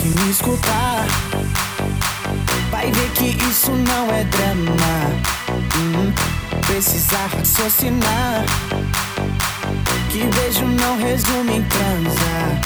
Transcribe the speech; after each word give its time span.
que 0.00 0.08
me 0.08 0.30
escutar, 0.30 1.06
vai 2.70 2.90
ver 2.90 3.10
que 3.10 3.36
isso 3.44 3.70
não 3.70 4.10
é 4.10 4.24
drama. 4.24 5.30
Hum, 5.76 6.12
precisa 6.62 7.18
raciocinar. 7.36 8.44
Que 10.10 10.24
beijo 10.24 10.64
não 10.64 10.96
resume 10.96 11.58
em 11.58 11.62
transar. 11.64 12.60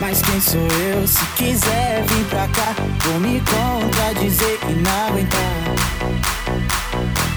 Mas 0.00 0.22
quem 0.22 0.40
sou 0.40 0.60
eu? 0.60 1.06
Se 1.06 1.24
quiser 1.36 2.04
vir 2.06 2.24
pra 2.26 2.46
cá, 2.48 2.74
vou 3.04 3.20
me 3.20 3.40
contradizer 3.40 4.58
e 4.68 4.72
não 4.74 5.06
aguentar. 5.08 5.40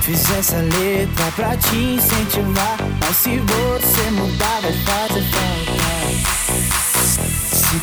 Fiz 0.02 0.30
essa 0.30 0.58
letra 0.58 1.31
pra 1.36 1.58
te 1.58 1.76
incentivar. 1.76 2.78
Mas 3.00 3.17
se 3.17 3.40
você 3.40 4.12
mudar, 4.12 4.62
vai 4.62 4.73
fazer 4.73 5.34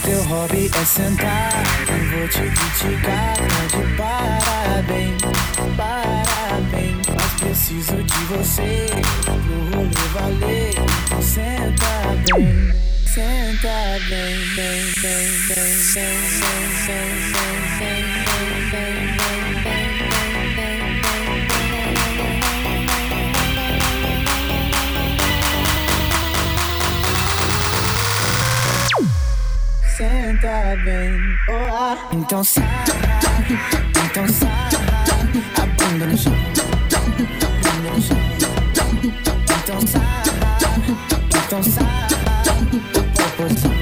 teu 0.03 0.23
hobby 0.25 0.71
é 0.75 0.85
sentar, 0.85 1.53
eu 1.89 2.19
vou 2.19 2.29
te 2.29 2.41
criticar. 2.41 3.37
Tá 3.37 3.67
de 3.69 3.83
parabéns, 3.97 5.23
parabéns. 5.77 7.07
Mas 7.15 7.33
preciso 7.41 8.03
de 8.03 8.19
você 8.25 8.87
pro 9.25 9.59
rolê 9.77 10.05
valer. 10.13 10.75
Então 11.05 11.23
senta 11.23 11.93
bem, 12.35 12.73
senta 13.07 13.99
bem, 14.09 14.37
bem, 14.57 14.83
bem, 15.01 15.29
bem, 15.49 15.71
bem, 15.95 16.13
bem, 16.13 16.57
bem, 16.87 17.31
bem, 17.33 17.63
bem, 17.79 18.05
bem, 18.25 18.71
bem, 18.71 19.02
Senta 30.33 30.77
bem, 30.83 31.13
olá. 31.47 32.09
Então 32.11 32.43
sarra, 32.43 32.85
então 34.07 34.27
sarra, 34.29 34.71
a 35.61 35.67
bunda 35.67 36.07
no 36.07 36.17
chão, 36.17 36.33
bunda 37.61 37.91
no 37.91 38.01
chão. 38.01 38.17
Então 39.63 39.81
sarra, 39.87 40.23
então 41.29 41.63
sarra, 41.63 42.09
o 42.73 42.81
popozão, 43.13 43.73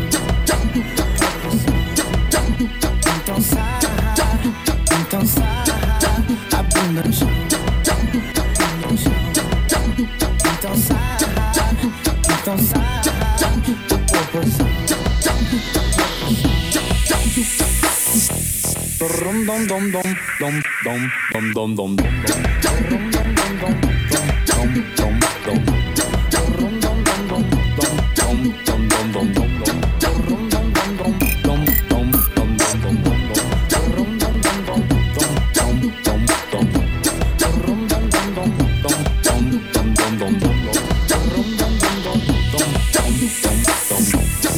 Então 3.16 3.40
sarra, 3.40 3.78
então 5.00 5.26
sarra, 5.26 5.62
a 6.50 6.62
bunda 6.64 7.02
no 7.06 7.12
chão, 7.12 7.30
bunda 8.50 8.86
no 8.90 8.98
chão. 8.98 9.14
Então 10.58 10.74
sarra, 10.76 11.16
então 12.40 12.58
sarra, 12.58 12.99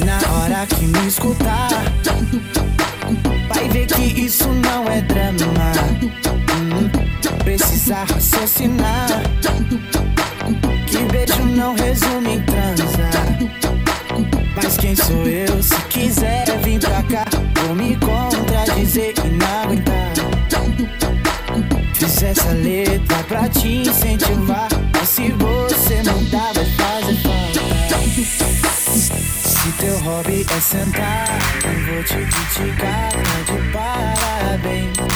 Na 0.05 0.19
hora 0.33 0.67
que 0.67 0.87
me 0.87 1.07
escutar 1.07 1.92
drama. 6.09 6.43
Hum, 6.55 6.91
precisa 7.45 8.05
raciocinar. 8.05 9.07
Que 10.87 10.99
beijo 11.11 11.45
não 11.45 11.75
resume 11.75 12.37
em 12.37 12.43
transar. 12.43 13.39
Mas 14.55 14.77
quem 14.77 14.95
sou 14.95 15.27
eu? 15.27 15.63
Se 15.63 15.77
quiser 15.89 16.45
vir 16.63 16.81
pra 16.81 17.03
cá, 17.05 17.25
vou 17.65 17.75
me 17.75 17.97
contradizer 17.97 19.15
e 19.25 19.29
não 19.31 19.63
aguentar. 19.63 20.13
Fiz 21.95 22.23
essa 22.23 22.51
letra 22.51 23.23
pra 23.29 23.49
te 23.49 23.83
incentivar. 23.89 24.69
Mas 24.93 25.09
se 25.09 25.31
você 25.33 25.97
mudar, 26.11 26.53
vai 26.53 26.65
fazer 26.65 27.17
falta. 27.17 27.63
Se 29.45 29.73
teu 29.79 29.99
hobby 30.01 30.47
é 30.49 30.61
sentar, 30.61 31.29
eu 31.65 31.95
vou 31.95 32.03
te 32.05 32.15
criticar. 32.15 33.11
Tá 33.13 33.53
de 33.53 33.73
parabéns. 33.73 35.12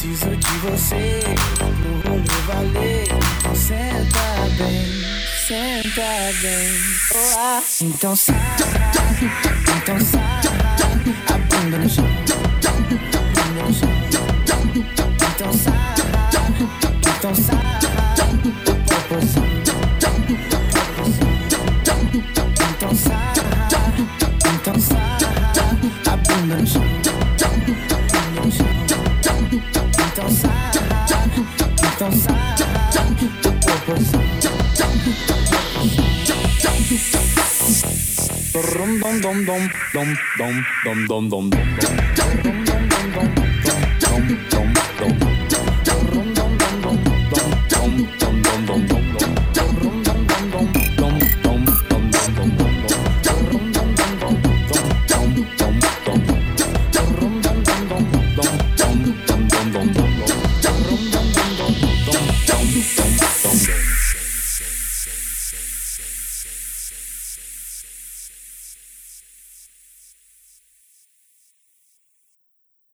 Preciso 0.00 0.34
de 0.34 0.52
você 0.60 1.20
pro 1.58 2.10
rolê 2.10 2.40
valer. 2.46 3.08
Então 3.38 3.54
senta 3.54 4.22
bem, 4.56 5.04
senta 5.46 6.08
bem. 6.40 6.72
Olá. 7.14 7.62
Então 7.82 8.16
sarra, 8.16 8.56
então 9.76 10.00
sarra, 10.00 10.40
a 11.28 11.38
bunda 11.38 11.76
no 11.76 11.90
chão, 11.90 12.06
dum 33.90 33.98
dum 39.96 40.58
dum 40.84 41.06
dum 41.08 41.50
dum 45.00 45.29
sing, 65.40 65.58
sing, 65.58 66.04
sing, 66.04 66.52
sing, 66.52 67.08
sing, 67.16 67.56
sing, 67.64 67.96
sing. 68.12 68.59